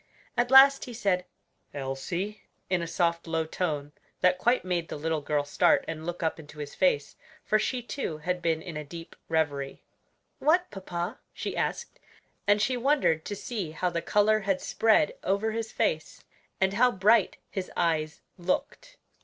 At 0.35 0.49
last 0.49 0.85
he 0.85 0.95
said, 0.95 1.25
"Elsie!" 1.75 2.41
in 2.71 2.81
a 2.81 2.87
soft, 2.87 3.27
low 3.27 3.45
tone 3.45 3.91
that 4.21 4.39
quite 4.39 4.65
made 4.65 4.89
the 4.89 4.97
little 4.97 5.21
girl 5.21 5.43
start 5.43 5.85
and 5.87 6.07
look 6.07 6.23
up 6.23 6.39
into 6.39 6.57
his 6.57 6.73
face; 6.73 7.15
for 7.45 7.59
she, 7.59 7.83
too, 7.83 8.17
had 8.17 8.41
been 8.41 8.63
in 8.63 8.75
a 8.75 8.83
deep 8.83 9.15
reverie. 9.29 9.83
"What, 10.39 10.71
papa?" 10.71 11.19
she 11.33 11.55
asked, 11.55 11.99
and 12.47 12.59
she 12.59 12.75
wondered 12.77 13.23
to 13.25 13.35
see 13.35 13.69
how 13.73 13.91
the 13.91 14.01
color 14.01 14.39
had 14.39 14.59
spread 14.59 15.13
over 15.23 15.51
his 15.51 15.71
face, 15.71 16.23
and 16.59 16.73
how 16.73 16.91
bright 16.91 17.37
his 17.51 17.69
eyes 17.77 18.21
looked. 18.39 18.97